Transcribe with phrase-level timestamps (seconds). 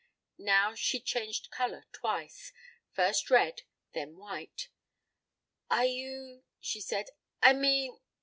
[0.39, 2.53] Now she changed colour twice
[2.91, 3.61] first red,
[3.93, 4.69] then white.
[5.69, 7.11] "Are you," she said,
[7.43, 7.99] "I mean